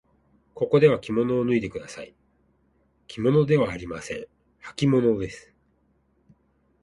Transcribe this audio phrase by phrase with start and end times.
[0.55, 2.15] ここではきものを脱いでください。
[3.05, 4.25] きものではありません。
[4.59, 5.53] はきものです。